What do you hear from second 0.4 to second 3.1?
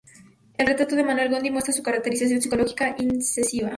El "Retrato de Manuel Godoy" muestra una caracterización psicológica